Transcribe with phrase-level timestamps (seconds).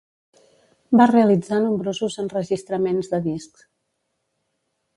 [1.01, 3.69] Va realitzar nombrosos enregistraments de discs.